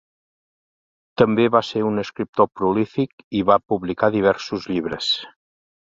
També 1.23 1.45
va 1.57 1.61
ser 1.67 1.83
un 1.89 2.03
escriptor 2.05 2.51
prolífic 2.61 3.25
i 3.43 3.47
va 3.53 3.61
publicar 3.73 4.13
diversos 4.21 4.71
llibres. 4.75 5.17